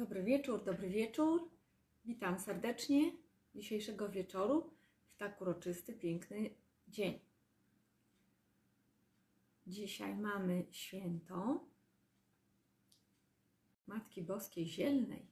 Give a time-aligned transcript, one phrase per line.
[0.00, 1.50] Dobry wieczór, dobry wieczór.
[2.04, 3.12] Witam serdecznie
[3.54, 4.70] dzisiejszego wieczoru
[5.10, 6.50] w tak uroczysty, piękny
[6.88, 7.18] dzień.
[9.66, 11.64] Dzisiaj mamy święto
[13.86, 15.26] Matki Boskiej Zielnej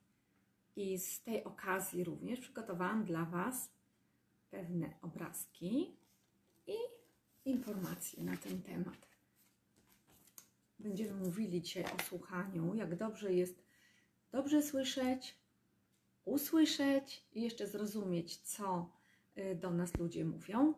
[0.76, 3.70] i z tej okazji również przygotowałam dla Was
[4.50, 5.96] pewne obrazki
[6.66, 6.76] i
[7.44, 9.08] informacje na ten temat.
[10.78, 13.67] Będziemy mówili dzisiaj o słuchaniu, jak dobrze jest
[14.30, 15.38] dobrze słyszeć,
[16.24, 18.90] usłyszeć i jeszcze zrozumieć, co
[19.38, 20.74] y, do nas ludzie mówią,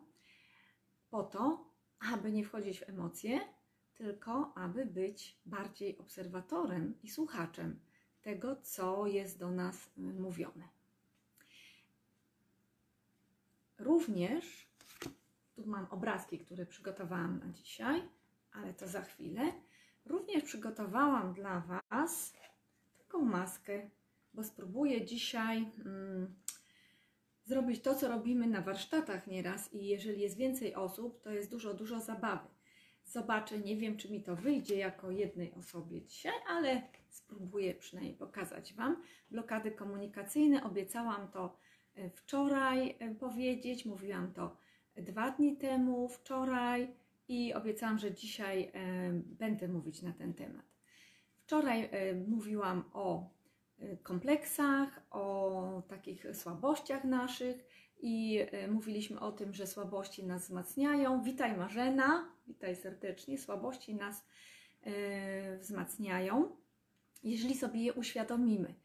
[1.09, 1.65] po to,
[2.13, 3.39] aby nie wchodzić w emocje,
[3.93, 7.79] tylko aby być bardziej obserwatorem i słuchaczem
[8.21, 10.67] tego, co jest do nas y, mówione.
[13.79, 14.67] Również,
[15.55, 18.09] tu mam obrazki, które przygotowałam na dzisiaj,
[18.51, 19.53] ale to za chwilę.
[20.05, 21.59] Również przygotowałam dla
[21.89, 22.33] Was
[23.11, 23.89] taką maskę,
[24.33, 26.35] bo spróbuję dzisiaj mm,
[27.45, 31.73] zrobić to, co robimy na warsztatach nieraz i jeżeli jest więcej osób, to jest dużo,
[31.73, 32.47] dużo zabawy.
[33.03, 38.73] Zobaczę, nie wiem, czy mi to wyjdzie jako jednej osobie dzisiaj, ale spróbuję przynajmniej pokazać
[38.73, 39.03] Wam.
[39.31, 41.57] Blokady komunikacyjne, obiecałam to
[41.95, 44.57] e, wczoraj e, powiedzieć, mówiłam to
[44.95, 46.93] dwa dni temu, wczoraj
[47.27, 50.70] i obiecałam, że dzisiaj e, będę mówić na ten temat.
[51.45, 51.89] Wczoraj
[52.27, 53.29] mówiłam o
[54.03, 57.67] kompleksach, o takich słabościach naszych
[58.01, 61.23] i mówiliśmy o tym, że słabości nas wzmacniają.
[61.23, 63.37] Witaj Marzena, witaj serdecznie.
[63.37, 64.25] Słabości nas
[65.59, 66.55] wzmacniają,
[67.23, 68.75] jeżeli sobie je uświadomimy.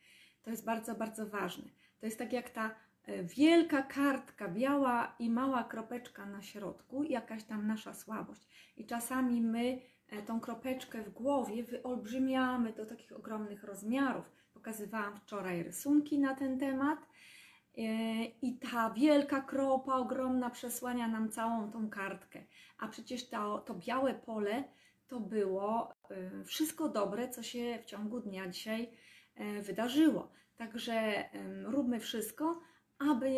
[0.42, 1.64] To jest bardzo, bardzo ważne.
[2.00, 2.74] To jest tak jak ta
[3.22, 8.46] wielka kartka, biała i mała kropeczka na środku, jakaś tam nasza słabość.
[8.76, 9.80] I czasami my
[10.26, 14.24] tą kropeczkę w głowie wyolbrzymiamy do takich ogromnych rozmiarów.
[14.54, 16.98] Pokazywałam wczoraj rysunki na ten temat.
[16.98, 17.82] E,
[18.24, 22.44] I ta wielka kropa, ogromna, przesłania nam całą tą kartkę.
[22.78, 24.64] A przecież to, to białe pole
[25.08, 28.90] to było e, wszystko dobre, co się w ciągu dnia dzisiaj
[29.62, 30.32] wydarzyło.
[30.56, 31.24] Także
[31.64, 32.60] róbmy wszystko,
[32.98, 33.30] aby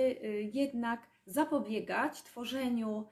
[0.53, 3.09] jednak zapobiegać tworzeniu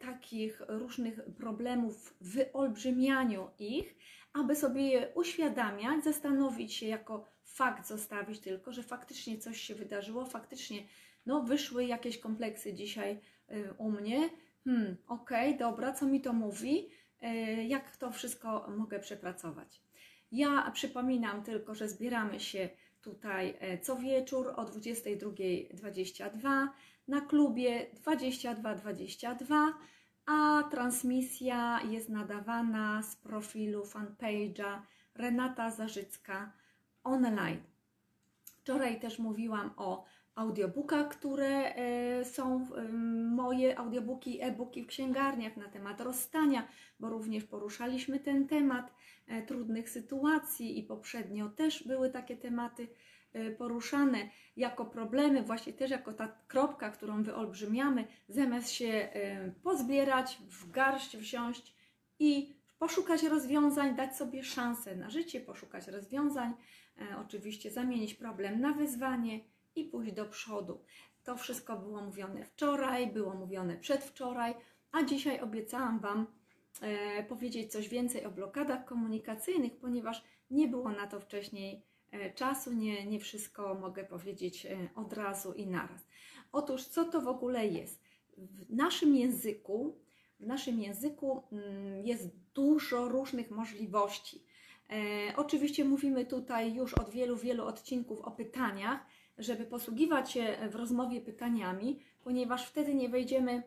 [0.00, 3.96] takich różnych problemów, wyolbrzymianiu ich,
[4.32, 10.26] aby sobie je uświadamiać, zastanowić się jako fakt zostawić tylko, że faktycznie coś się wydarzyło,
[10.26, 10.82] faktycznie
[11.26, 13.20] no, wyszły jakieś kompleksy dzisiaj
[13.50, 14.30] y, u mnie.
[14.64, 16.88] Hmm, okej, okay, dobra, co mi to mówi?
[17.22, 17.26] Y,
[17.64, 19.82] jak to wszystko mogę przepracować?
[20.32, 22.68] Ja przypominam tylko, że zbieramy się
[23.02, 26.68] tutaj e, co wieczór o 22.22
[27.08, 29.72] na klubie 2222,
[30.26, 34.80] a transmisja jest nadawana z profilu fanpage'a
[35.14, 36.52] Renata Zarzycka
[37.04, 37.60] online.
[38.44, 40.04] Wczoraj też mówiłam o
[40.34, 42.66] audiobookach, które e, są
[43.30, 46.68] moje audiobooki, e-booki w księgarniach na temat rozstania,
[47.00, 48.92] bo również poruszaliśmy ten temat
[49.26, 52.88] e, trudnych sytuacji i poprzednio też były takie tematy
[53.58, 54.18] poruszane
[54.56, 59.08] jako problemy, właśnie też jako ta kropka, którą wyolbrzymiamy, zamiast się
[59.62, 61.74] pozbierać, w garść wziąć
[62.18, 66.54] i poszukać rozwiązań, dać sobie szansę na życie, poszukać rozwiązań,
[67.20, 69.40] oczywiście zamienić problem na wyzwanie
[69.76, 70.80] i pójść do przodu.
[71.24, 74.54] To wszystko było mówione wczoraj, było mówione przedwczoraj,
[74.92, 76.26] a dzisiaj obiecałam Wam
[76.80, 81.80] e, powiedzieć coś więcej o blokadach komunikacyjnych, ponieważ nie było na to wcześniej e,
[82.34, 86.06] czasu, nie, nie wszystko mogę powiedzieć e, od razu i naraz.
[86.52, 88.02] Otóż, co to w ogóle jest?
[88.38, 89.98] W naszym języku,
[90.40, 94.44] w naszym języku mm, jest dużo różnych możliwości.
[94.90, 99.06] E, oczywiście mówimy tutaj już od wielu, wielu odcinków o pytaniach,
[99.38, 103.62] żeby posługiwać się w rozmowie pytaniami, ponieważ wtedy nie wejdziemy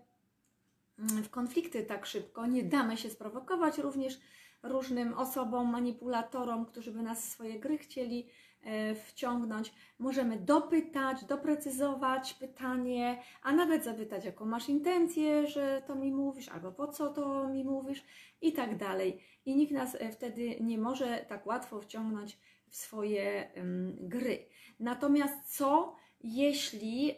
[0.99, 4.19] mm, w konflikty tak szybko, nie damy się sprowokować również
[4.63, 8.27] różnym osobom, manipulatorom, którzy by nas w swoje gry chcieli
[8.61, 9.73] e, wciągnąć.
[9.99, 16.71] Możemy dopytać, doprecyzować pytanie, a nawet zapytać, jaką masz intencję, że to mi mówisz, albo
[16.71, 18.03] po co to mi mówisz
[18.41, 19.23] i tak dalej.
[19.45, 22.39] I nikt nas e, wtedy nie może tak łatwo wciągnąć
[22.69, 23.51] w swoje
[23.99, 24.45] gry.
[24.79, 27.17] Natomiast co, jeśli e,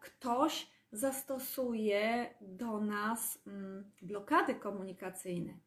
[0.00, 5.58] ktoś zastosuje do nas mm, blokady komunikacyjne?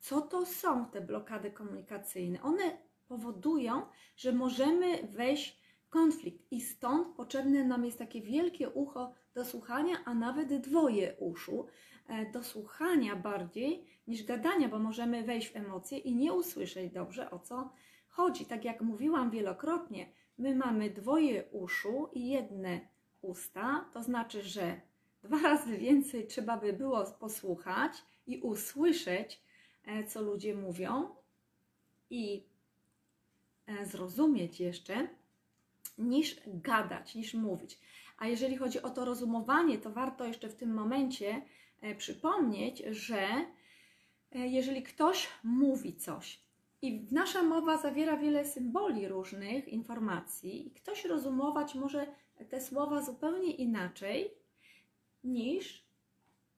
[0.00, 2.42] Co to są te blokady komunikacyjne?
[2.42, 3.82] One powodują,
[4.16, 9.96] że możemy wejść w konflikt i stąd potrzebne nam jest takie wielkie ucho do słuchania,
[10.04, 11.66] a nawet dwoje uszu,
[12.08, 17.30] e, do słuchania bardziej niż gadania, bo możemy wejść w emocje i nie usłyszeć dobrze
[17.30, 17.72] o co
[18.08, 18.46] chodzi.
[18.46, 20.06] Tak jak mówiłam wielokrotnie,
[20.38, 22.80] my mamy dwoje uszu i jedne
[23.22, 24.80] usta, to znaczy, że
[25.22, 27.92] dwa razy więcej trzeba by było posłuchać
[28.26, 29.42] i usłyszeć,
[30.06, 31.08] co ludzie mówią
[32.10, 32.42] i
[33.66, 35.08] e, zrozumieć jeszcze,
[35.98, 37.78] niż gadać, niż mówić.
[38.18, 41.42] A jeżeli chodzi o to rozumowanie, to warto jeszcze w tym momencie
[41.80, 43.28] e, przypomnieć, że
[44.34, 46.42] jeżeli ktoś mówi coś
[46.82, 52.06] i nasza mowa zawiera wiele symboli różnych informacji, i ktoś rozumować może
[52.50, 54.30] te słowa zupełnie inaczej
[55.24, 55.84] niż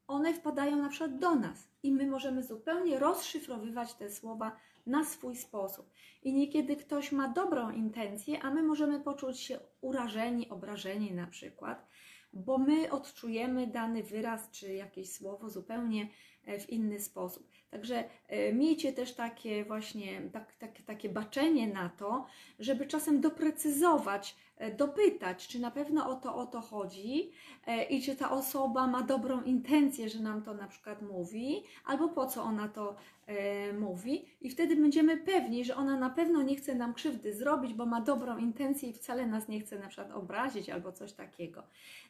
[0.06, 4.56] one wpadają na przykład do nas i my możemy zupełnie rozszyfrowywać te słowa
[4.86, 5.90] na swój sposób.
[6.22, 11.86] I niekiedy ktoś ma dobrą intencję, a my możemy poczuć się urażeni, obrażeni na przykład,
[12.32, 16.08] bo my odczujemy dany wyraz czy jakieś słowo zupełnie
[16.60, 17.48] w inny sposób.
[17.70, 22.26] Także e, miejcie też takie właśnie tak, tak, takie baczenie na to,
[22.58, 27.30] żeby czasem doprecyzować, e, dopytać, czy na pewno o to o to chodzi
[27.90, 32.26] i czy ta osoba ma dobrą intencję, że nam to na przykład mówi, albo po
[32.26, 32.96] co ona to
[33.78, 37.86] mówi, i wtedy będziemy pewni, że ona na pewno nie chce nam krzywdy zrobić, bo
[37.86, 41.62] ma dobrą intencję i wcale nas nie chce na przykład obrazić albo coś takiego.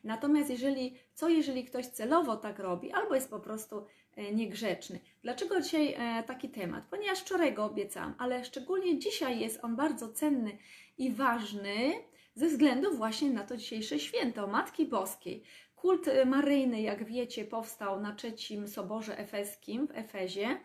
[0.04, 3.84] Natomiast jeżeli, co jeżeli ktoś celowo tak robi, albo jest po prostu e,
[4.32, 5.00] niegrzeczny.
[5.22, 6.84] Dlaczego dzisiaj e, taki temat?
[6.90, 10.58] Ponieważ wczoraj go obiecałam, ale szczególnie dzisiaj jest on bardzo cenny
[10.98, 11.92] i ważny
[12.34, 15.42] ze względu właśnie na to dzisiejsze święto Matki Boskiej.
[15.76, 20.60] Kult e, maryjny, jak wiecie, powstał na trzecim soborze efeskim w Efezie.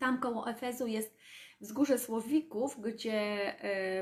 [0.00, 1.16] Tam koło Efezu jest
[1.60, 3.54] wzgórze Słowików, gdzie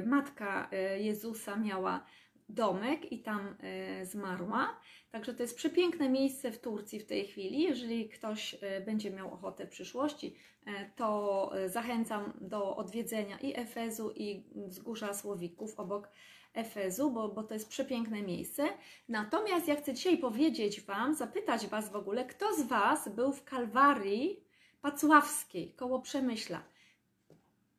[0.07, 2.07] matka Jezusa miała
[2.49, 4.81] domek i tam e, zmarła.
[5.11, 7.63] Także to jest przepiękne miejsce w Turcji w tej chwili.
[7.63, 10.37] Jeżeli ktoś e, będzie miał ochotę w przyszłości,
[10.67, 16.09] e, to zachęcam do odwiedzenia i Efezu, i wzgórza Słowików obok
[16.55, 18.69] Efezu, bo, bo to jest przepiękne miejsce.
[19.09, 23.45] Natomiast ja chcę dzisiaj powiedzieć Wam, zapytać Was w ogóle, kto z Was był w
[23.45, 24.45] Kalwarii
[24.81, 26.63] Pacławskiej koło Przemyśla?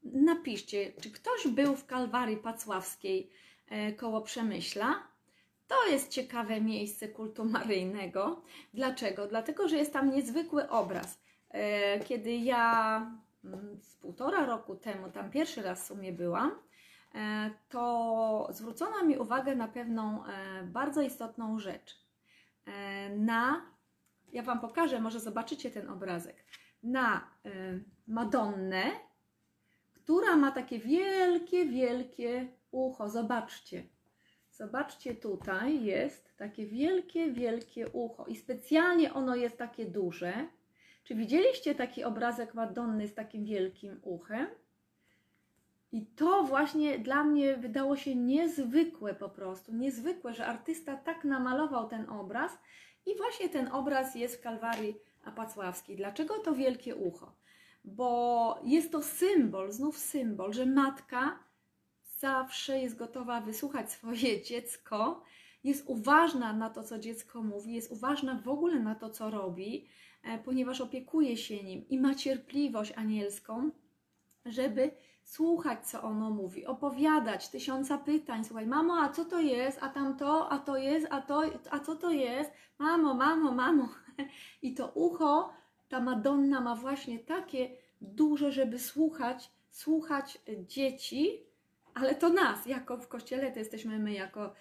[0.04, 3.30] Napiszcie, czy ktoś był w Kalwarii Pacławskiej
[3.98, 5.14] koło Przemyśla.
[5.68, 8.42] To jest ciekawe miejsce kultu maryjnego.
[8.74, 9.28] Dlaczego?
[9.28, 11.20] Dlatego, że jest tam niezwykły obraz.
[11.50, 12.96] E, kiedy ja
[13.44, 16.52] mm, z półtora roku temu tam pierwszy raz w sumie byłam,
[17.16, 20.24] e, to zwrócono mi uwagę na pewną
[20.64, 22.04] bardzo istotną rzecz.
[23.18, 23.66] Na,
[24.34, 26.46] ja Wam pokażę, może zobaczycie ten obrazek,
[26.84, 27.28] na
[28.08, 28.84] Madonnę,
[29.94, 33.10] która ma takie wielkie, wielkie ucho.
[33.10, 33.84] Zobaczcie.
[34.52, 40.34] Zobaczcie, tutaj jest takie wielkie, wielkie ucho i specjalnie ono jest takie duże.
[41.04, 44.48] Czy widzieliście taki obrazek Madonny z takim wielkim uchem?
[45.92, 51.88] I to właśnie dla mnie wydało się niezwykłe po prostu, niezwykłe, że artysta tak namalował
[51.90, 52.52] ten obraz
[53.06, 55.96] i właśnie ten obraz jest w Kalwarii Apacławskiej.
[55.96, 57.36] Dlaczego to wielkie ucho?
[57.84, 61.40] Bo jest to symbol, znów symbol, że matka
[62.24, 65.24] zawsze jest gotowa wysłuchać swoje dziecko,
[65.64, 69.88] jest uważna na to, co dziecko mówi, jest uważna w ogóle na to, co robi,
[70.24, 73.72] e, ponieważ opiekuje się nim i ma cierpliwość anielską,
[74.46, 74.92] żeby
[75.24, 78.46] słuchać, co ono mówi, opowiadać tysiąca pytań.
[78.46, 79.78] Słuchaj, mamo, a co to jest?
[79.82, 82.52] A tamto, a to jest, a to, a co to jest?
[82.80, 83.90] Mamo, mamo, mamo.
[84.68, 85.54] I to ucho,
[85.90, 87.70] ta Madonna ma właśnie takie
[88.02, 91.53] duże, żeby słuchać, słuchać dzieci,
[91.94, 94.54] ale to nas, jako w Kościele, to jesteśmy my jako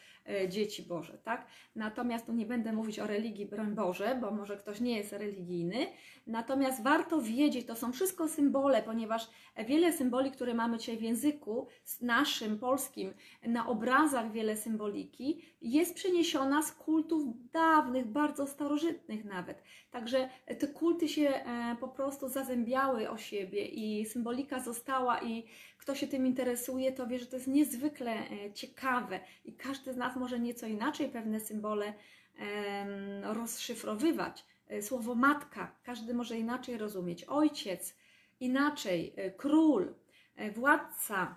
[0.49, 1.47] dzieci Boże, tak?
[1.76, 5.87] Natomiast tu nie będę mówić o religii, broń Boże, bo może ktoś nie jest religijny,
[6.26, 9.31] natomiast warto wiedzieć, to są wszystko symbole, ponieważ
[9.67, 11.67] wiele symboli, które mamy dzisiaj w języku
[12.00, 13.14] naszym, polskim,
[13.47, 19.62] na obrazach wiele symboliki, jest przeniesiona z kultów dawnych, bardzo starożytnych nawet.
[19.91, 25.47] Także te kulty się e, po prostu zazębiały o siebie i symbolika została i
[25.79, 29.97] kto się tym interesuje, to wie, że to jest niezwykle e, ciekawe i każdy z
[29.97, 31.95] nas może nieco inaczej pewne symbole
[33.23, 34.45] rozszyfrowywać.
[34.69, 37.25] E, słowo matka, każdy może inaczej rozumieć.
[37.25, 37.97] Ojciec,
[38.40, 39.14] inaczej.
[39.16, 39.95] E, król,
[40.54, 41.37] władca,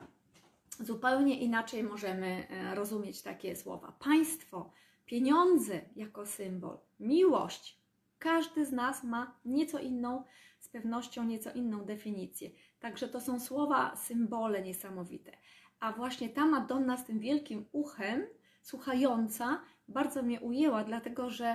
[0.80, 3.92] zupełnie inaczej możemy rozumieć takie słowa.
[4.00, 4.72] Państwo,
[5.06, 7.80] pieniądze jako symbol, miłość.
[8.20, 10.24] Każdy z nas ma nieco inną,
[10.60, 12.50] z pewnością nieco inną definicję.
[12.80, 15.32] Także to są słowa, symbole niesamowite.
[15.80, 18.28] A właśnie ta Madonna z tym wielkim uchem,
[18.66, 21.46] słuchająca, bardzo mnie ujęła, dlatego że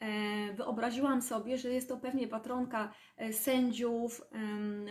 [0.00, 4.22] e, wyobraziłam sobie, że jest to pewnie patronka e, sędziów,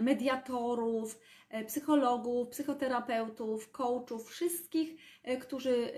[0.02, 1.20] mediatorów,
[1.50, 4.96] e, psychologów, psychoterapeutów, coachów, wszystkich,
[5.42, 5.94] którzy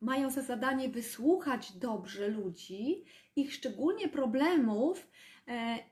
[0.00, 3.04] mają za zadanie wysłuchać dobrze ludzi,
[3.36, 5.08] ich szczególnie problemów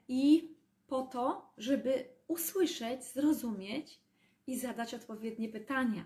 [0.08, 0.54] i
[0.86, 4.00] po to, żeby usłyszeć, zrozumieć
[4.46, 6.04] i zadać odpowiednie pytania.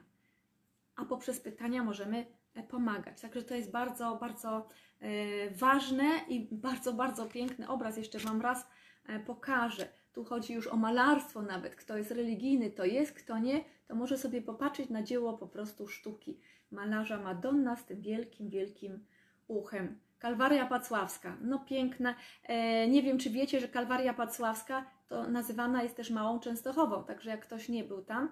[0.97, 2.27] A poprzez pytania możemy
[2.69, 3.21] pomagać.
[3.21, 4.69] Także to jest bardzo, bardzo
[5.01, 7.97] e, ważne i bardzo, bardzo piękny obraz.
[7.97, 8.67] Jeszcze Wam raz
[9.07, 9.89] e, pokażę.
[10.13, 11.77] Tu chodzi już o malarstwo nawet.
[11.77, 15.89] Kto jest religijny, to jest, kto nie, to może sobie popatrzeć na dzieło po prostu
[15.89, 16.39] sztuki
[16.71, 19.05] malarza Madonna z tym wielkim, wielkim
[19.49, 19.99] uchem.
[20.19, 22.15] Kalwaria Pacławska, no piękna.
[22.45, 27.31] E, nie wiem, czy wiecie, że Kalwaria Pacławska to nazywana jest też Małą Częstochową, także
[27.31, 28.31] jak ktoś nie był tam,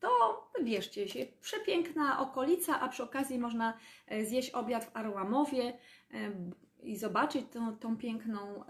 [0.00, 1.26] to wybierzcie się.
[1.40, 6.32] Przepiękna okolica, a przy okazji można e, zjeść obiad w Arłamowie e,
[6.82, 8.64] i zobaczyć tą, tą piękną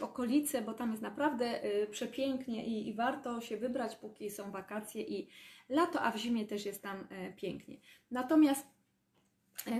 [0.00, 5.02] okolicę, bo tam jest naprawdę e, przepięknie i, i warto się wybrać, póki są wakacje
[5.02, 5.28] i
[5.68, 7.06] lato, a w zimie też jest tam
[7.36, 7.76] pięknie.
[8.10, 8.66] Natomiast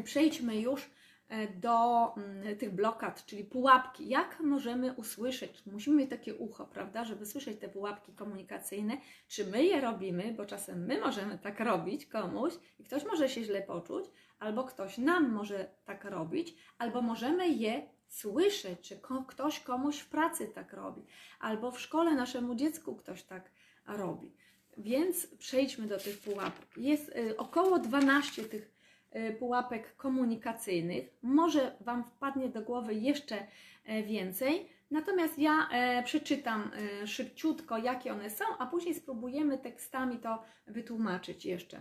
[0.04, 0.90] przejdźmy już
[1.60, 4.08] do mm, tych blokad, czyli pułapki.
[4.08, 5.66] Jak możemy usłyszeć?
[5.66, 8.96] Musimy mieć takie ucho, prawda, żeby słyszeć te pułapki komunikacyjne.
[9.28, 13.44] Czy my je robimy, bo czasem my możemy tak robić komuś i ktoś może się
[13.44, 14.04] źle poczuć,
[14.38, 20.46] albo ktoś nam może tak robić, albo możemy je słyszeć, czy ktoś komuś w pracy
[20.54, 21.02] tak robi,
[21.40, 23.50] albo w szkole naszemu dziecku ktoś tak
[23.86, 24.32] robi.
[24.78, 26.66] Więc przejdźmy do tych pułapek.
[26.76, 28.75] Jest y, około 12 tych
[29.38, 31.08] pułapek komunikacyjnych.
[31.22, 33.46] Może Wam wpadnie do głowy jeszcze
[33.84, 34.68] e, więcej.
[34.90, 36.70] Natomiast ja e, przeczytam
[37.02, 41.80] e, szybciutko, jakie one są, a później spróbujemy tekstami to wytłumaczyć jeszcze.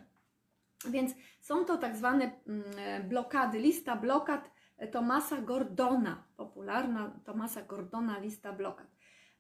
[0.89, 7.62] Więc są to tak zwane mm, e, blokady, lista blokad e, Tomasa Gordona, popularna Tomasa
[7.62, 8.88] Gordona lista blokad.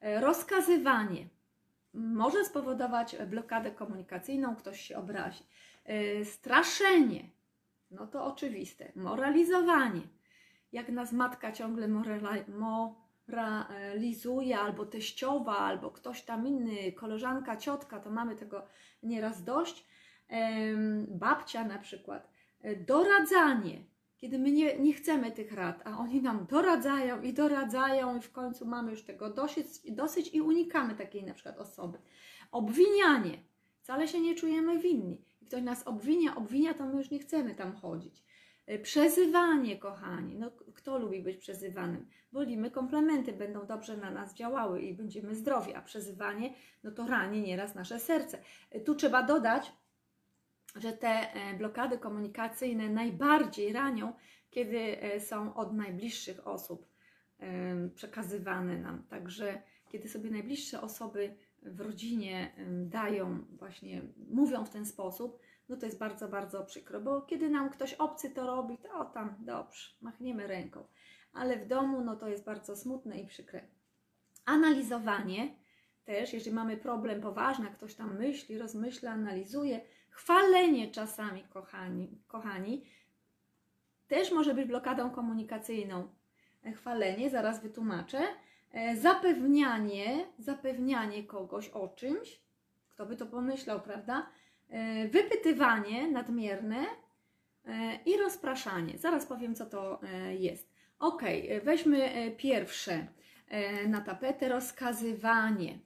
[0.01, 1.27] E, Rozkazywanie
[1.93, 5.43] może spowodować blokadę komunikacyjną, ktoś się obrazi.
[5.85, 7.29] E, Straszenie,
[7.91, 8.91] no to oczywiste.
[8.95, 10.01] Moralizowanie,
[10.71, 11.87] jak nas matka ciągle
[13.27, 18.65] moralizuje, albo teściowa, albo ktoś tam inny, koleżanka, ciotka, to mamy tego
[19.03, 19.87] nieraz dość.
[21.07, 22.29] Babcia na przykład.
[22.61, 23.83] E, Doradzanie,
[24.17, 28.31] kiedy my nie, nie chcemy tych rad, a oni nam doradzają i doradzają, i w
[28.31, 31.97] końcu mamy już tego dosyć, dosyć i unikamy takiej na przykład osoby.
[32.51, 33.37] Obwinianie,
[33.79, 35.21] wcale się nie czujemy winni.
[35.47, 38.23] Ktoś nas obwinia, obwinia, to my już nie chcemy tam chodzić.
[38.65, 40.35] E, Przezywanie, kochani.
[40.35, 42.07] No, kto lubi być przezywanym?
[42.31, 47.41] Wolimy komplementy, będą dobrze na nas działały i będziemy zdrowi, a przezywanie, no to rani
[47.41, 48.39] nieraz nasze serce.
[48.71, 49.71] E, Tu trzeba dodać,
[50.75, 54.13] że te e, blokady komunikacyjne najbardziej ranią,
[54.49, 56.95] kiedy e, są od najbliższych osób
[57.95, 59.03] przekazywane nam.
[59.03, 65.85] Także kiedy sobie najbliższe osoby w rodzinie dają, właśnie mówią w ten sposób, no to
[65.85, 69.89] jest bardzo, bardzo przykro, bo kiedy nam ktoś obcy to robi, to o tam, dobrze,
[70.01, 70.87] machniemy ręką.
[71.33, 73.67] Ale w domu, no to jest bardzo smutne i przykre.
[74.45, 75.55] Analizowanie
[76.05, 82.85] też, jeżeli mamy problem poważny, ktoś tam myśli, rozmyśla, analizuje, chwalenie czasami, kochani, kochani,
[84.07, 86.09] też może być blokadą komunikacyjną.
[86.65, 88.27] E, Chwalenie, zaraz wytłumaczę.
[88.75, 92.41] E, Zapewnianie, zapewnianie kogoś o czymś,
[92.89, 94.29] kto by to pomyślał, prawda?
[94.69, 96.85] E, Wypytywanie nadmierne
[97.65, 98.97] e, i rozpraszanie.
[98.97, 99.99] Zaraz powiem, co to
[100.39, 100.75] jest.
[100.99, 101.21] Ok,
[101.63, 103.07] weźmy pierwsze
[103.87, 105.79] na tapetę rozkazywanie.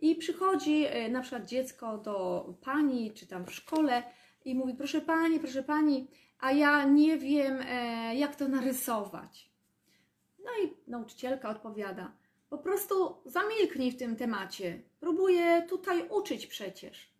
[0.00, 4.02] I przychodzi na przykład dziecko do pani, czy tam w szkole
[4.44, 6.08] i mówi: Proszę pani, proszę pani,
[6.40, 7.58] a ja nie wiem,
[8.14, 9.50] jak to narysować.
[10.38, 12.12] No i nauczycielka odpowiada:
[12.48, 14.82] Po prostu zamilknij w tym temacie.
[15.00, 17.12] Próbuję tutaj uczyć przecież.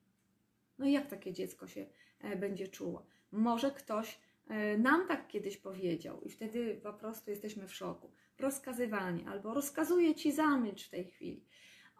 [0.78, 1.86] No i jak takie dziecko się
[2.20, 3.06] e, będzie czuło?
[3.32, 8.12] Może ktoś e, nam tak kiedyś powiedział i wtedy po prostu jesteśmy w szoku.
[8.38, 11.44] Rozkazywanie albo rozkazuję ci zamilcz w tej chwili.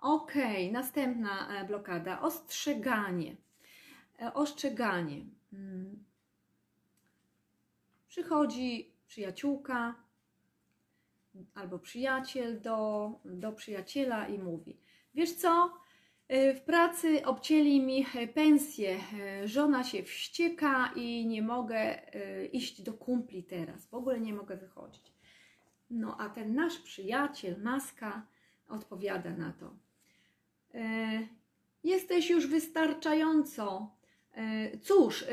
[0.00, 0.32] Ok,
[0.73, 2.20] następna e, blokada.
[2.20, 3.37] Ostrzeganie.
[4.35, 5.26] Ostrzeganie.
[5.52, 6.04] Mm.
[8.08, 9.94] Przychodzi przyjaciółka
[11.54, 14.80] albo przyjaciel do, do przyjaciela i mówi:
[15.14, 15.73] Wiesz co?
[16.28, 19.00] E, W pracy obcięli mi e, pensję.
[19.21, 22.00] E, Żona się wścieka i nie mogę
[22.52, 23.87] iść do kumpli teraz.
[23.87, 25.12] W ogóle nie mogę wychodzić.
[25.90, 28.26] No a ten nasz przyjaciel, maska,
[28.68, 29.75] odpowiada na to.
[31.85, 33.95] Jesteś już wystarczająco.
[34.83, 35.25] Cóż,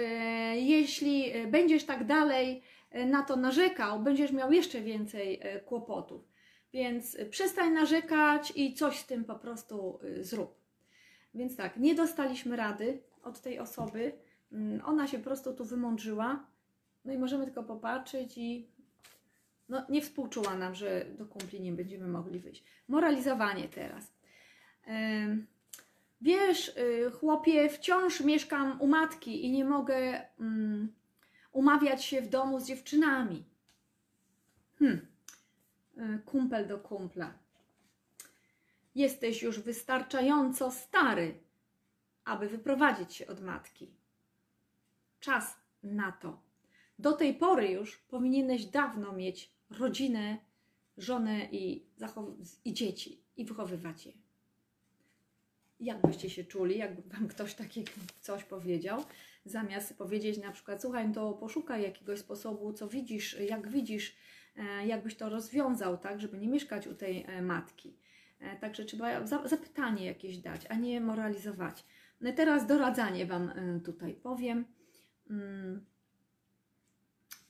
[0.56, 2.62] jeśli będziesz tak dalej
[3.06, 6.22] na to narzekał, będziesz miał jeszcze więcej e, kłopotów.
[6.74, 10.56] Więc e, przestań narzekać i coś z tym po prostu e, zrób.
[11.34, 14.14] Więc tak, nie dostaliśmy rady od tej osoby.
[14.52, 16.46] Mm, Ona się po prostu tu wymądrzyła.
[17.06, 18.68] No i możemy tylko popatrzeć i
[19.70, 22.64] no, nie współczuła nam, że do kumpli nie będziemy mogli wyjść.
[22.88, 24.14] Moralizowanie teraz.
[26.22, 30.94] Wiesz, y, chłopie, wciąż mieszkam u matki i nie mogę mm,
[31.56, 33.44] umawiać się w domu z dziewczynami.
[34.80, 35.08] Hmm.
[35.98, 37.34] Y, Kumpel do kumpla.
[38.96, 41.40] Jesteś już wystarczająco stary,
[42.26, 43.92] aby wyprowadzić się od matki.
[45.20, 46.42] Czas na to.
[47.00, 50.38] Do tej pory już powinieneś dawno mieć rodzinę,
[50.98, 51.86] żonę i,
[52.66, 54.14] i dzieci i wychowywać je.
[55.80, 57.86] Jak byście się czuli, jakby Wam ktoś taki
[58.22, 59.06] coś powiedział,
[59.46, 64.16] zamiast powiedzieć na przykład, słuchaj, to poszukaj jakiegoś sposobu, co widzisz, jak widzisz,
[64.56, 67.98] e, jakbyś to rozwiązał, tak, żeby nie mieszkać u tej e, matki.
[68.40, 71.86] E, Także trzeba za- zapytanie jakieś dać, a nie moralizować.
[72.22, 73.52] No teraz doradzanie Wam
[73.86, 74.66] tutaj powiem.
[75.30, 75.86] Mm.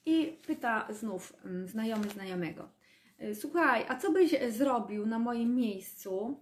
[0.05, 2.69] I pyta znów mm, znajomy znajomego.
[3.33, 6.41] Słuchaj, a co byś zrobił na moim miejscu,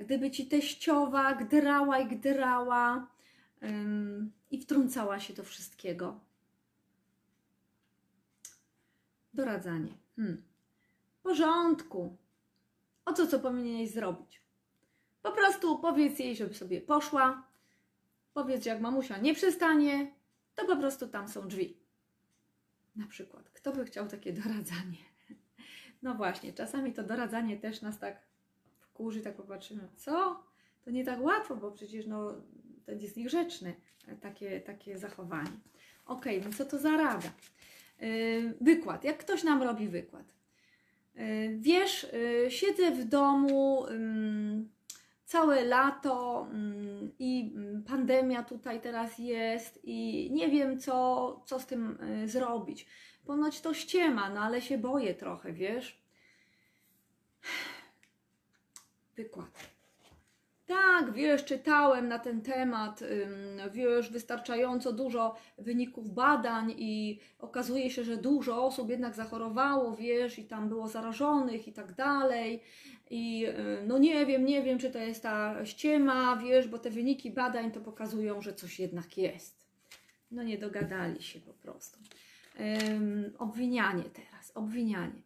[0.00, 3.11] gdyby ci teściowa gdrała i gdrała
[4.50, 6.20] i wtrącała się do wszystkiego?
[9.34, 9.98] Doradzanie.
[10.16, 10.42] Hmm.
[11.18, 12.16] W porządku.
[13.04, 14.42] O co, co powinieneś zrobić?
[15.22, 17.46] Po prostu powiedz jej, żeby sobie poszła.
[18.34, 20.14] Powiedz, jak mamusia nie przystanie,
[20.54, 21.76] to po prostu tam są drzwi.
[22.96, 23.50] Na przykład.
[23.50, 25.12] Kto by chciał takie doradzanie?
[26.02, 28.22] No właśnie, czasami to doradzanie też nas tak
[28.80, 30.44] wkurzy, tak popatrzymy, co?
[30.84, 32.34] To nie tak łatwo, bo przecież no,
[32.86, 33.72] to jest niegrzeczne
[34.20, 35.50] takie, takie zachowanie.
[36.06, 37.32] Ok, no co to za rada?
[38.00, 39.04] Yy, wykład.
[39.04, 40.34] Jak ktoś nam robi wykład.
[41.14, 41.22] Yy,
[41.58, 44.70] wiesz, yy, siedzę w domu ym,
[45.24, 47.54] całe lato ym, i
[47.86, 52.86] pandemia tutaj teraz jest i nie wiem, co, co z tym y, zrobić.
[53.24, 56.02] Ponoć to ściema, no ale się boję trochę, wiesz?
[59.16, 59.71] Wykład.
[60.72, 63.00] Tak, wiesz, czytałem na ten temat,
[63.72, 70.44] wiesz, wystarczająco dużo wyników badań i okazuje się, że dużo osób jednak zachorowało, wiesz, i
[70.44, 72.62] tam było zarażonych i tak dalej.
[73.10, 73.46] I
[73.86, 77.70] no nie wiem, nie wiem, czy to jest ta ściema, wiesz, bo te wyniki badań
[77.70, 79.66] to pokazują, że coś jednak jest.
[80.30, 81.98] No nie dogadali się po prostu.
[82.60, 85.22] Ym, obwinianie teraz, obwinianie.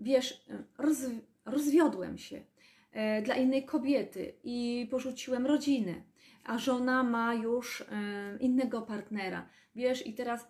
[0.00, 0.44] Wiesz,
[0.78, 0.98] roz,
[1.44, 2.42] rozwiodłem się
[3.22, 5.94] dla innej kobiety i porzuciłem rodzinę,
[6.44, 7.84] a żona ma już e,
[8.40, 9.48] innego partnera.
[9.74, 10.48] Wiesz, i teraz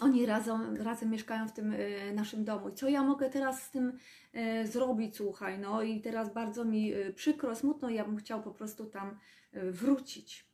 [0.00, 2.68] oni razem, razem mieszkają w tym e, naszym domu.
[2.68, 3.98] I co ja mogę teraz z tym
[4.32, 5.58] e, zrobić, słuchaj?
[5.58, 9.18] No i teraz bardzo mi e, przykro, smutno, ja bym chciał po prostu tam
[9.52, 10.46] e, wrócić.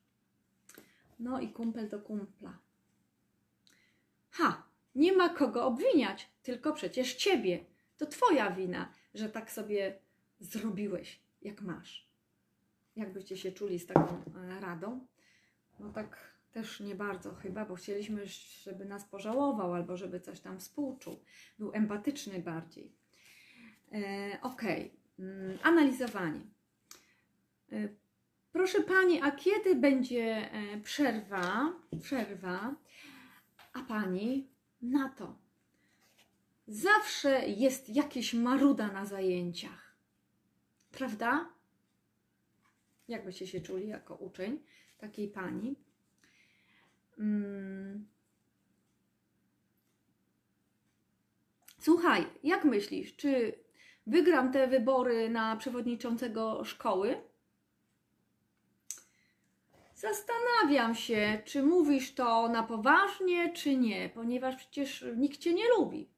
[1.19, 2.59] No i kumpel do kumpla.
[4.31, 4.63] Ha,
[4.95, 7.65] nie ma kogo obwiniać, tylko przecież ciebie.
[7.97, 9.99] To twoja wina, że tak sobie
[10.41, 12.09] zrobiłeś, jak masz.
[12.97, 15.07] Jak byście się czuli z taką e, radą?
[15.81, 18.27] No tak też nie bardzo chyba, bo chcieliśmy,
[18.63, 21.21] żeby nas pożałował albo żeby coś tam współczuł.
[21.59, 22.93] Był empatyczny bardziej.
[23.93, 26.41] E, Okej, mm, analizowanie.
[27.73, 27.89] E,
[28.53, 31.73] proszę Pani, a kiedy będzie e, przerwa,
[32.03, 32.75] przerwa,
[33.73, 34.49] a Pani
[34.83, 35.39] na to?
[36.67, 39.88] Zawsze jest jakieś maruda na zajęciach.
[40.91, 41.53] Prawda?
[43.09, 44.63] Jak byście się czuli jako uczeń
[44.99, 45.77] takiej pani?
[47.19, 48.09] Mm.
[51.79, 53.59] Słuchaj, jak myślisz, czy
[54.07, 57.23] wygram te wybory na przewodniczącego szkoły?
[59.95, 66.09] Zastanawiam się, czy mówisz to na poważnie, czy nie, ponieważ przecież nikt cię nie lubi.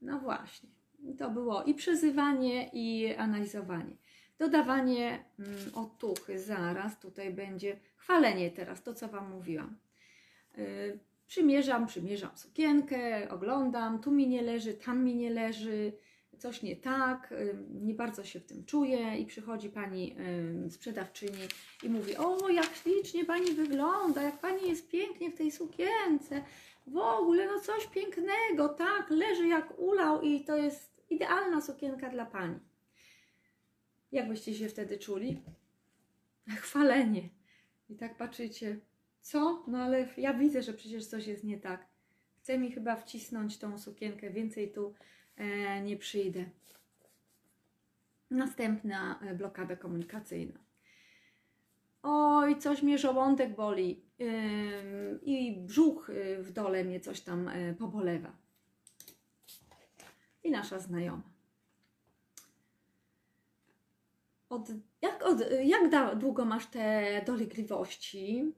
[0.00, 0.68] No właśnie.
[1.18, 3.96] To było i przezywanie, i analizowanie.
[4.38, 9.76] Dodawanie mm, otuchy zaraz, tutaj będzie chwalenie teraz, to co Wam mówiłam.
[10.56, 15.92] Yy, przymierzam, przymierzam sukienkę, oglądam, tu mi nie leży, tam mi nie leży,
[16.38, 20.16] coś nie tak, yy, nie bardzo się w tym czuję i przychodzi Pani
[20.62, 21.48] yy, sprzedawczyni
[21.82, 26.42] i mówi, o jak ślicznie Pani wygląda, jak Pani jest pięknie w tej sukience,
[26.86, 32.26] w ogóle no coś pięknego, tak, leży jak ulał i to jest idealna sukienka dla
[32.26, 32.58] Pani.
[34.12, 35.42] Jak byście się wtedy czuli?
[36.62, 37.28] Chwalenie.
[37.88, 38.80] I tak patrzycie,
[39.20, 39.64] co?
[39.66, 41.86] No ale ja widzę, że przecież coś jest nie tak.
[42.38, 44.94] Chce mi chyba wcisnąć tą sukienkę, więcej tu
[45.36, 46.44] e, nie przyjdę.
[48.30, 50.58] Następna e, blokada komunikacyjna.
[52.02, 57.76] Oj, coś mnie żołądek boli ym, i brzuch y, w dole mnie coś tam y,
[57.78, 58.41] pobolewa.
[60.44, 61.22] I nasza znajoma.
[64.48, 64.68] Od,
[65.02, 68.52] jak, od, jak da, długo masz te dolegliwości?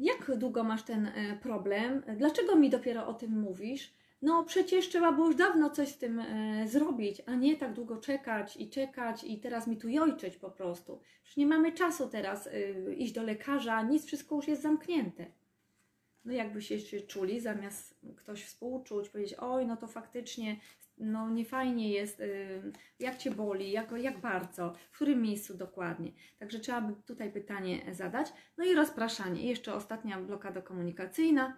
[0.00, 2.02] Jak długo masz ten y, problem?
[2.16, 3.98] Dlaczego mi dopiero o tym mówisz?
[4.22, 7.96] No przecież trzeba było już dawno coś z tym e, zrobić, a nie tak długo
[7.96, 11.00] czekać i czekać i teraz mi tu jojczeć po prostu.
[11.22, 15.26] Przecież nie mamy czasu teraz e, iść do lekarza, nic, wszystko już jest zamknięte.
[16.28, 20.56] No jakby się czuli, zamiast ktoś współczuć, powiedzieć, oj, no to faktycznie,
[20.98, 26.12] no nie fajnie jest, y, jak Cię boli, jak, jak bardzo, w którym miejscu dokładnie.
[26.38, 28.32] Także trzeba by tutaj pytanie zadać.
[28.58, 29.48] No i rozpraszanie.
[29.48, 31.56] Jeszcze ostatnia blokada komunikacyjna.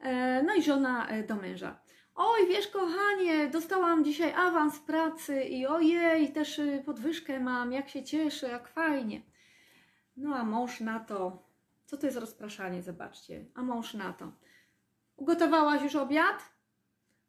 [0.00, 1.80] E, no i żona e, do męża.
[2.14, 8.04] Oj, wiesz, kochanie, dostałam dzisiaj awans pracy i ojej, też y, podwyżkę mam, jak się
[8.04, 9.22] cieszę, jak fajnie.
[10.16, 11.45] No a mąż na to,
[11.86, 14.32] co to jest rozpraszanie, zobaczcie, a mąż na to.
[15.16, 16.52] Ugotowałaś już obiad?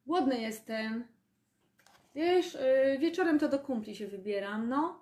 [0.05, 1.07] Głodny jestem.
[2.15, 5.01] Wiesz, y, wieczorem to do kumpli się wybieram, no.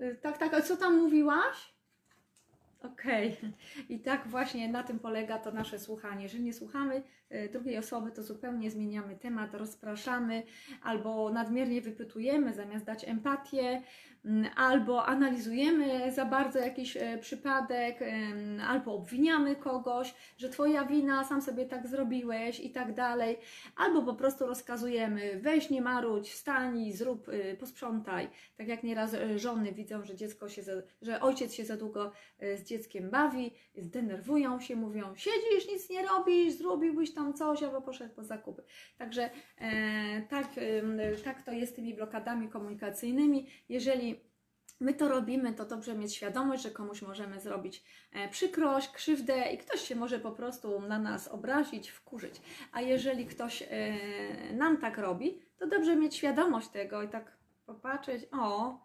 [0.00, 1.76] Y, tak, tak, a co tam mówiłaś?
[2.82, 3.38] Okej.
[3.38, 3.52] Okay.
[3.96, 6.22] I tak właśnie na tym polega to nasze słuchanie.
[6.22, 10.42] Jeżeli nie słuchamy e, drugiej osoby, to zupełnie zmieniamy temat, rozpraszamy
[10.82, 13.82] albo nadmiernie wypytujemy zamiast dać empatię,
[14.56, 17.98] albo analizujemy za bardzo jakiś e, przypadek,
[18.68, 23.36] albo obwiniamy kogoś, że Twoja wina, sam sobie tak zrobiłeś i tak dalej,
[23.76, 28.28] albo po prostu rozkazujemy, weź nie marudź, wstań, zrób, e, posprzątaj.
[28.56, 32.62] Tak jak nieraz żony widzą, że dziecko się, za, że ojciec się za długo z
[32.62, 38.24] dzieckiem bawi, zdenerwują się, mówią: Siedzisz, nic nie robisz, zrobiłbyś tam coś, albo poszedł po
[38.24, 38.62] zakupy.
[38.98, 43.46] Także e, tak, e, tak to jest z tymi blokadami komunikacyjnymi.
[43.68, 44.15] Jeżeli
[44.80, 49.58] my to robimy, to dobrze mieć świadomość, że komuś możemy zrobić e, przykrość, krzywdę i
[49.58, 52.40] ktoś się może po prostu na nas obrazić, wkurzyć.
[52.72, 53.66] A jeżeli ktoś e,
[54.52, 57.36] nam tak robi, to dobrze mieć świadomość tego i tak
[57.66, 58.78] popatrzeć, o,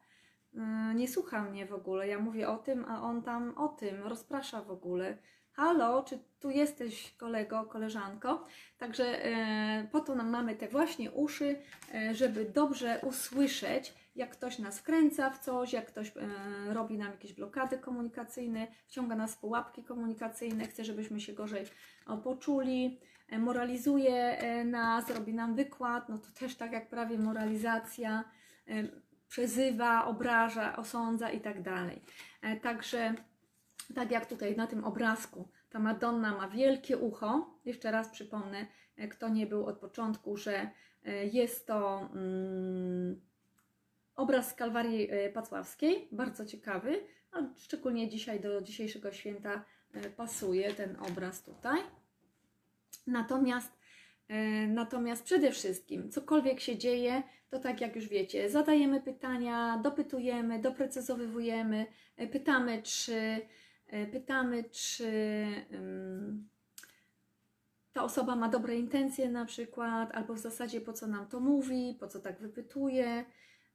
[0.96, 2.08] nie słucha mnie w ogóle.
[2.08, 5.18] Ja mówię o tym, a on tam o tym rozprasza w ogóle.
[5.54, 8.48] Halo, czy tu jesteś kolego, koleżanko?
[8.78, 11.56] Także e, po to nam mamy te właśnie uszy,
[11.94, 16.12] e, żeby dobrze usłyszeć, jak ktoś nas wkręca w coś, jak ktoś
[16.70, 21.66] robi nam jakieś blokady komunikacyjne, wciąga nas w pułapki komunikacyjne, chce, żebyśmy się gorzej
[22.24, 23.00] poczuli,
[23.40, 28.24] moralizuje nas, robi nam wykład, no to też tak jak prawie moralizacja.
[29.32, 32.02] Przezywa, obraża, osądza i tak dalej.
[32.42, 33.14] E, także,
[33.96, 37.60] tak jak tutaj na tym obrazku, ta Madonna ma wielkie ucho.
[37.66, 38.66] Jeszcze raz przypomnę,
[38.98, 40.70] e, kto nie był od początku, że
[41.06, 43.22] e, jest to mm,
[44.16, 49.66] obraz z Kalwarii Pacławskiej, bardzo ciekawy, a szczególnie dzisiaj do dzisiejszego święta
[50.18, 51.80] pasuje ten obraz tutaj.
[53.08, 53.81] Natomiast
[54.68, 61.86] natomiast przede wszystkim, cokolwiek się dzieje, to tak jak już wiecie, zadajemy pytania, dopytujemy, doprecyzowujemy,
[62.18, 63.42] e, pytamy, czy,
[63.88, 65.12] e, pytamy, czy
[65.72, 66.48] um,
[67.94, 71.98] ta osoba ma dobre intencje na przykład, albo w zasadzie po co nam to mówi,
[72.00, 73.26] po co tak wypytuje.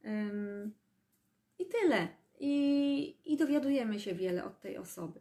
[0.04, 0.74] Um,
[1.58, 2.08] I tyle.
[2.40, 5.20] I, I dowiadujemy się wiele od tej osoby.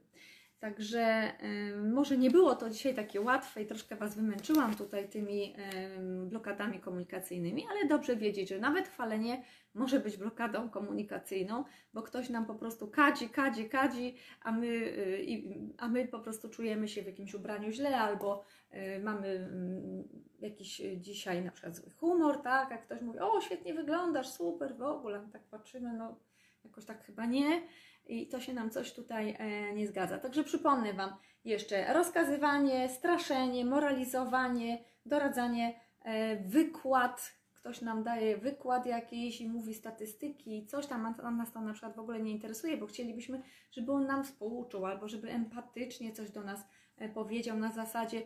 [0.59, 5.53] Także y, może nie było to dzisiaj takie łatwe i troszkę Was wymęczyłam tutaj tymi
[5.53, 11.63] y, blokadami komunikacyjnymi, ale dobrze wiedzieć, że nawet chwalenie może być blokadą komunikacyjną,
[11.93, 16.49] bo ktoś nam po prostu kadzi, kadzi, kadzi, a my, y, a my po prostu
[16.49, 21.89] czujemy się w jakimś ubraniu źle albo y, mamy y, jakiś dzisiaj na przykład zły
[21.91, 22.71] humor, tak?
[22.71, 26.19] Jak ktoś mówi, o świetnie wyglądasz, super, w ogóle, tak patrzymy, no
[26.63, 27.61] jakoś tak chyba nie
[28.07, 30.17] i to się nam coś tutaj e, nie zgadza.
[30.17, 31.09] Także przypomnę Wam
[31.45, 37.35] jeszcze rozkazywanie, straszenie, moralizowanie, doradzanie, e, wykład.
[37.53, 41.95] Ktoś nam daje wykład jakiś i mówi statystyki, coś tam, a nas to na przykład
[41.95, 43.41] w ogóle nie interesuje, bo chcielibyśmy,
[43.71, 46.59] żeby on nam współczuł albo żeby empatycznie coś do nas
[46.97, 48.21] e, powiedział na zasadzie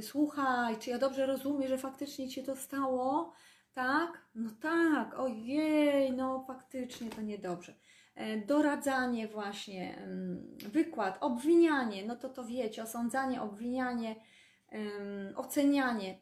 [0.00, 3.32] słuchaj, czy ja dobrze rozumiem, że faktycznie Ci to stało?
[3.74, 4.26] Tak?
[4.34, 7.74] No tak, ojej, no faktycznie to niedobrze.
[8.14, 9.98] E, doradzanie właśnie,
[10.72, 14.16] wykład, obwinianie, no to to wiecie, osądzanie, obwinianie,
[15.36, 16.18] ocenianie,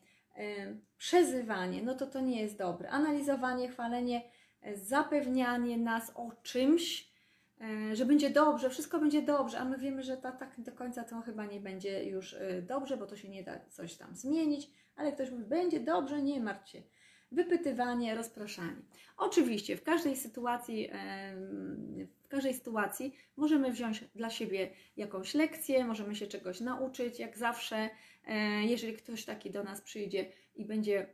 [1.00, 2.90] przezywanie, no to to nie jest dobre.
[2.90, 4.22] Analizowanie, chwalenie,
[4.62, 7.10] e, zapewnianie nas o czymś,
[7.60, 11.04] e, że będzie dobrze, wszystko będzie dobrze, a my wiemy, że ta, tak do końca
[11.04, 14.70] to chyba nie będzie już e, dobrze, bo to się nie da coś tam zmienić,
[14.96, 16.82] ale ktoś mówi, będzie dobrze, nie martw się.
[17.32, 18.82] Wypytywanie, rozpraszanie.
[19.16, 20.90] Oczywiście w każdej sytuacji,
[22.24, 27.90] w każdej sytuacji możemy wziąć dla siebie jakąś lekcję, możemy się czegoś nauczyć, jak zawsze.
[28.26, 31.06] E, Jeżeli ktoś taki do nas przyjdzie i będzie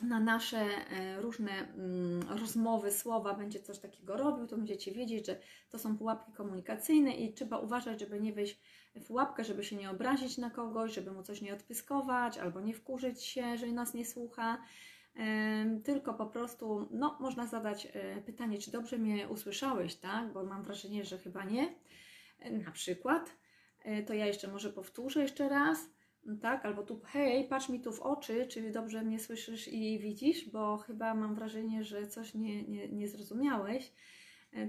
[0.00, 5.40] na nasze e, różne mm, rozmowy, słowa będzie coś takiego robił, to będziecie wiedzieć, że
[5.70, 8.58] to są pułapki komunikacyjne i trzeba uważać, żeby nie wejść
[8.94, 12.74] w pułapkę, żeby się nie obrazić na kogoś, żeby mu coś nie odpyskować albo nie
[12.74, 14.58] wkurzyć się, że nas nie słucha.
[15.84, 20.32] Tylko po prostu, no, można zadać e, pytanie, czy dobrze mnie usłyszałeś, tak?
[20.32, 21.74] Bo mam wrażenie, że chyba nie.
[22.38, 23.36] E, Na przykład,
[23.84, 25.78] E, to ja jeszcze może powtórzę jeszcze raz
[26.42, 30.50] tak, albo tu, hej, patrz mi tu w oczy, czy dobrze mnie słyszysz i widzisz,
[30.50, 33.92] bo chyba mam wrażenie, że coś nie, nie, nie zrozumiałeś.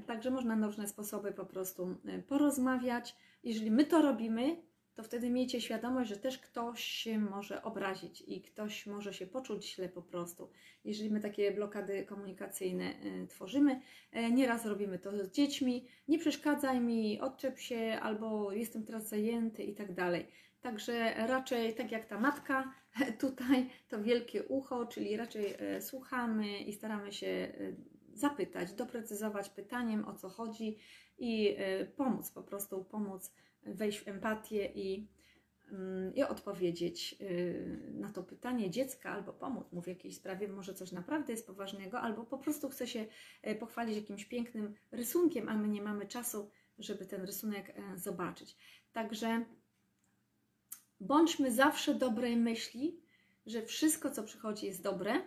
[0.05, 1.95] Także można na różne sposoby po prostu
[2.27, 3.15] porozmawiać.
[3.43, 4.57] Jeżeli my to robimy,
[4.95, 9.75] to wtedy miejcie świadomość, że też ktoś się może obrazić i ktoś może się poczuć
[9.75, 10.49] źle po prostu.
[10.85, 13.81] Jeżeli my takie blokady komunikacyjne e, tworzymy,
[14.15, 19.63] E, nieraz robimy to z dziećmi, nie przeszkadzaj mi, odczep się, albo jestem teraz zajęty
[19.63, 20.27] i tak dalej.
[20.61, 22.73] Także raczej tak jak ta matka
[23.21, 27.53] tutaj, to wielkie ucho, czyli raczej e, słuchamy i staramy się
[28.13, 30.77] zapytać, doprecyzować pytaniem o co chodzi
[31.17, 31.57] i
[31.97, 33.33] pomóc, po prostu pomóc
[33.65, 35.07] wejść w empatię i,
[35.71, 37.25] mm, i odpowiedzieć e,
[37.91, 41.99] na to pytanie dziecka albo pomóc mu w jakiejś sprawie, może coś naprawdę jest poważnego,
[41.99, 43.05] albo po prostu chce się
[43.41, 46.49] e, pochwalić jakimś pięknym rysunkiem, a my nie mamy czasu,
[46.79, 48.57] żeby ten rysunek e, zobaczyć.
[48.93, 49.45] Także
[50.99, 52.99] bądźmy zawsze dobrej myśli,
[53.45, 55.21] że wszystko, co przychodzi, jest dobre.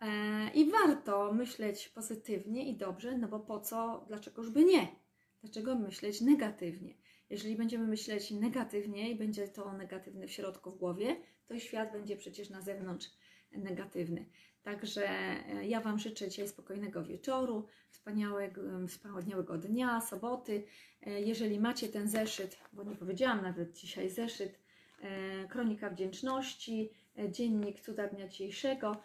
[0.00, 4.99] E, I warto myśleć pozytywnie i dobrze, no bo po co, dlaczegoż by nie?
[5.42, 6.94] Dlaczego myśleć negatywnie?
[7.30, 12.16] Jeżeli będziemy myśleć negatywnie i będzie to negatywne w środku w głowie, to świat będzie
[12.16, 13.10] przecież na zewnątrz
[13.52, 14.26] negatywny.
[14.62, 20.64] Także e, ja Wam życzę dzisiaj spokojnego wieczoru, wspaniałego, wspaniałego dnia, soboty.
[21.02, 24.58] E, Jeżeli macie ten zeszyt, bo nie powiedziałam nawet dzisiaj zeszyt,
[25.00, 26.90] e, Kronika Wdzięczności,
[27.30, 28.96] Dziennik Cuda Dnia Dzisiejszego,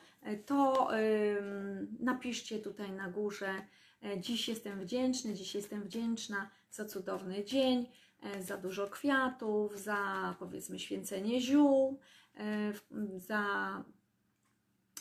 [0.46, 0.90] to
[2.00, 3.62] napiszcie tutaj na górze
[4.18, 7.88] Dziś jestem wdzięczny, dziś jestem wdzięczna za cudowny dzień,
[8.22, 12.00] e, za dużo kwiatów, za powiedzmy święcenie ziół,
[12.38, 12.74] e,
[13.18, 13.46] za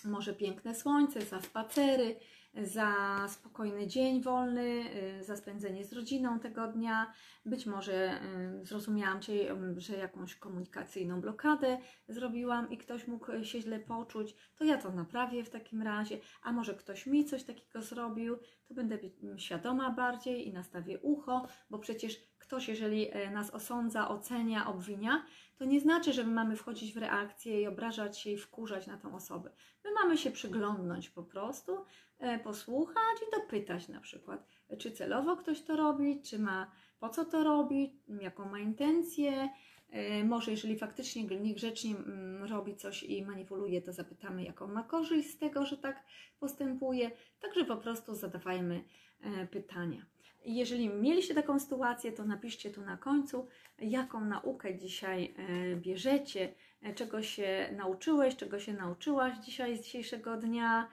[0.05, 2.17] może piękne słońce, za spacery,
[2.63, 2.95] za
[3.29, 4.85] spokojny dzień wolny,
[5.21, 7.13] za spędzenie z rodziną tego dnia.
[7.47, 8.21] Być może
[8.63, 11.79] zrozumiałam Cię, że jakąś komunikacyjną blokadę
[12.09, 16.19] zrobiłam i ktoś mógł się źle poczuć, to ja to naprawię w takim razie.
[16.43, 18.99] A może ktoś mi coś takiego zrobił, to będę
[19.37, 25.65] świadoma bardziej i nastawię ucho, bo przecież ktoś, jeżeli e, nas osądza, ocenia, obwinia, to
[25.65, 29.15] nie znaczy, że my mamy wchodzić w reakcję i obrażać się i wkurzać na tą
[29.15, 29.51] osobę.
[29.85, 31.85] My mamy się przyglądnąć po prostu,
[32.19, 34.47] e, posłuchać i dopytać na przykład,
[34.79, 39.49] czy celowo ktoś to robi, czy ma, po co to robi, jaką ma intencję.
[39.95, 45.31] E, Może jeżeli faktycznie niegrzecznie mm, robi coś i manipuluje, to zapytamy, jaką ma korzyść
[45.31, 46.05] z tego, że tak
[46.41, 47.11] postępuje.
[47.41, 48.85] Także po prostu zadawajmy
[49.21, 50.07] e, pytania.
[50.45, 53.47] Jeżeli mieliście taką sytuację, to napiszcie tu na końcu,
[53.79, 56.55] jaką naukę dzisiaj e, bierzecie,
[56.95, 60.89] czego się nauczyłeś, czego się nauczyłaś dzisiaj z dzisiejszego dnia,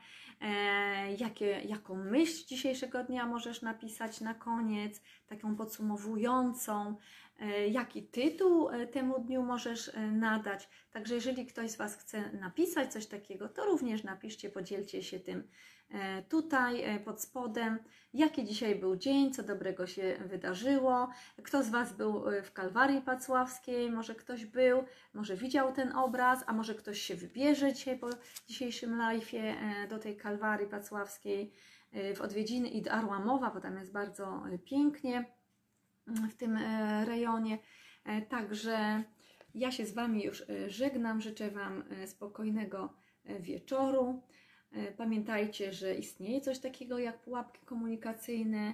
[1.17, 6.95] jakie, jaką myśl dzisiejszego dnia możesz napisać na koniec, taką podsumowującą,
[7.71, 10.69] jaki tytuł e, temu dniu możesz e, nadać.
[10.91, 15.47] Także jeżeli ktoś z Was chce napisać coś takiego, to również napiszcie, podzielcie się tym
[15.89, 17.79] e, tutaj e, pod spodem,
[18.13, 21.09] jaki dzisiaj był dzień, co dobrego się wydarzyło,
[21.43, 26.43] kto z Was był e, w Kalwarii Pacławskiej, może ktoś był, może widział ten obraz,
[26.47, 28.09] a może ktoś się wybierze dzisiaj po
[28.47, 31.53] dzisiejszym live'ie e, do tej Kalwarii Pacławskiej
[31.91, 35.40] e, w odwiedziny i do Arłamowa, bo tam jest bardzo e, pięknie
[36.07, 37.59] w tym e, rejonie.
[38.05, 39.03] E, Także
[39.55, 42.93] ja się z Wami już e, żegnam, życzę Wam spokojnego
[43.39, 44.21] wieczoru.
[44.97, 48.73] Pamiętajcie, że istnieje coś takiego jak pułapki komunikacyjne,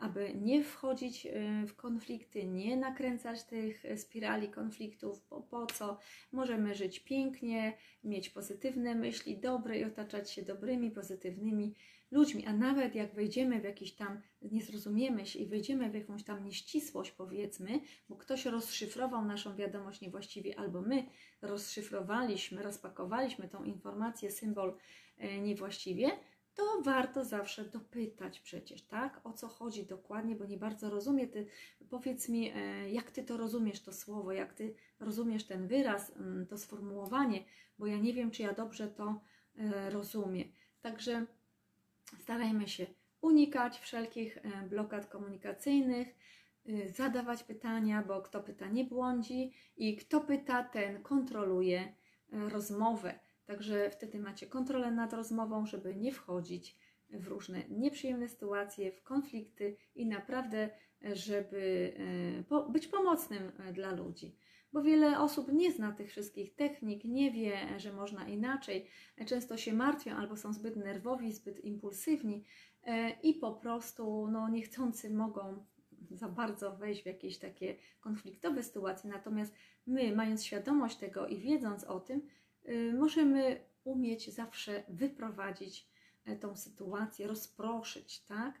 [0.00, 5.98] aby nie wchodzić e, w konflikty, nie nakręcać tych e, spirali konfliktów, bo po co?
[6.32, 11.74] Możemy żyć pięknie, mieć pozytywne myśli, dobre i otaczać się dobrymi, pozytywnymi
[12.10, 16.24] ludźmi, a nawet jak wejdziemy w jakiś tam, nie zrozumiemy się i wejdziemy w jakąś
[16.24, 21.04] tam nieścisłość, powiedzmy, bo ktoś rozszyfrował naszą wiadomość niewłaściwie, albo my
[21.42, 24.76] rozszyfrowaliśmy, rozpakowaliśmy tą informację, symbol
[25.42, 26.10] niewłaściwie,
[26.56, 29.20] to warto zawsze dopytać przecież, tak?
[29.24, 31.26] O co chodzi dokładnie, bo nie bardzo rozumie.
[31.26, 31.46] Ty,
[31.90, 36.46] powiedz mi, e, jak ty to rozumiesz, to słowo, jak ty rozumiesz ten wyraz, mm,
[36.46, 37.44] to sformułowanie,
[37.78, 39.20] bo ja nie wiem, czy ja dobrze to
[39.58, 40.52] e, rozumiem.
[40.82, 41.26] Także
[42.18, 42.86] starajmy się
[43.20, 46.08] unikać wszelkich e, blokad komunikacyjnych,
[46.68, 51.94] y, zadawać pytania, bo kto pyta nie błądzi i kto pyta, ten kontroluje
[52.32, 53.18] rozmowę.
[53.46, 56.76] Także wtedy macie kontrolę nad rozmową, żeby nie wchodzić
[57.10, 60.70] w różne nieprzyjemne sytuacje, w konflikty i naprawdę,
[61.04, 61.92] e, żeby
[62.68, 64.36] być pomocnym dla ludzi.
[64.72, 68.86] Bo wiele osób nie zna tych wszystkich technik, nie wie, że można inaczej.
[69.26, 72.44] Często się martwią albo są zbyt nerwowi, zbyt impulsywni,
[72.86, 75.64] E, i po prostu no, niechcący mogą
[76.10, 79.10] za bardzo wejść w jakieś takie konfliktowe sytuacje.
[79.10, 79.54] Natomiast
[79.86, 82.22] my, mając świadomość tego i wiedząc o tym,
[82.92, 85.88] możemy umieć zawsze wyprowadzić
[86.24, 88.60] e, tą sytuację, rozproszyć, tak?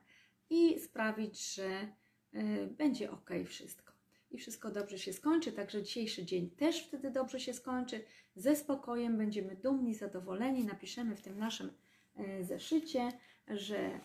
[0.50, 1.88] I sprawić, że
[2.34, 3.92] y, będzie ok wszystko.
[4.30, 8.04] I wszystko dobrze się skończy, także dzisiejszy dzień też wtedy dobrze się skończy.
[8.36, 10.64] Ze spokojem będziemy dumni, zadowoleni.
[10.64, 11.72] Napiszemy w tym naszym
[12.42, 13.08] zeszycie,
[13.48, 14.00] że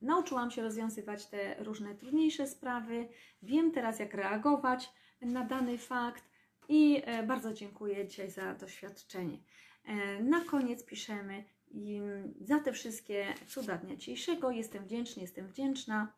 [0.00, 3.08] Nauczyłam się rozwiązywać te różne trudniejsze sprawy,
[3.42, 6.24] wiem teraz, jak reagować na dany fakt
[6.68, 9.38] i e, bardzo dziękuję dzisiaj za doświadczenie.
[9.84, 11.44] E, na koniec piszemy
[12.40, 14.50] za te wszystkie cuda dnia dzisiejszego.
[14.50, 16.12] Jestem wdzięczny, jestem wdzięczna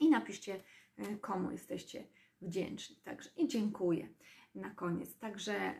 [0.00, 0.60] i napiszcie,
[0.98, 2.04] e, komu jesteście
[2.40, 2.96] wdzięczni.
[2.96, 4.08] Także i dziękuję
[4.54, 5.18] na koniec.
[5.18, 5.74] Także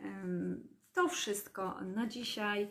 [0.92, 2.68] to wszystko na dzisiaj.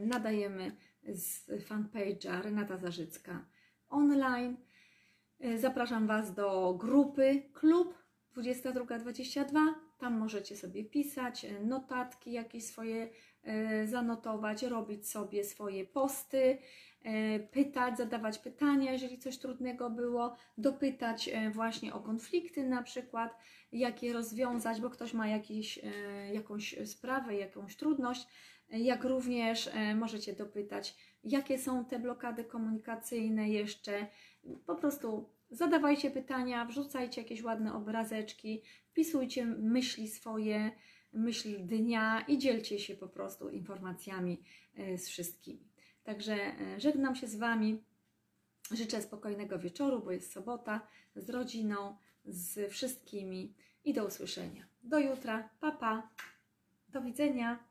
[0.00, 3.44] Nadajemy z fanpage'a Renata Zarzycka
[3.88, 4.56] online.
[5.56, 8.05] Zapraszam Was do grupy Klub
[8.42, 9.74] 2222.
[9.98, 13.08] Tam możecie sobie pisać, e, notatki jakieś swoje
[13.42, 16.58] e, zanotować, robić sobie swoje posty,
[17.50, 23.36] pytać, zadawać pytania, jeżeli coś trudnego było, dopytać właśnie o konflikty na przykład,
[23.72, 25.80] jak je rozwiązać, bo ktoś ma jakiś,
[26.32, 28.26] jakąś sprawę, jakąś trudność,
[28.70, 34.06] jak również e, możecie dopytać, jakie są te blokady komunikacyjne jeszcze.
[34.66, 40.70] Po prostu zadawajcie pytania, wrzucajcie jakieś ładne obrazeczki, wpisujcie myśli swoje,
[41.12, 44.42] myśli dnia i dzielcie się po prostu informacjami
[44.74, 45.68] e, z wszystkimi.
[46.04, 47.82] Także e, żegnam się z Wami.
[48.70, 53.54] Życzę spokojnego wieczoru, bo jest sobota, z rodziną, z wszystkimi
[53.84, 54.66] i do usłyszenia.
[54.82, 55.50] Do jutra.
[55.60, 56.10] Pa, pa.
[56.88, 57.64] Do widzenia.